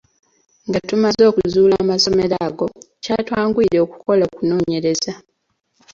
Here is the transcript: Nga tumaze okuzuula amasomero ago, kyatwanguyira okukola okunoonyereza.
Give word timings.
Nga 0.67 0.79
tumaze 0.87 1.21
okuzuula 1.31 1.75
amasomero 1.83 2.35
ago, 2.47 2.65
kyatwanguyira 3.03 3.79
okukola 3.85 4.21
okunoonyereza. 4.29 5.13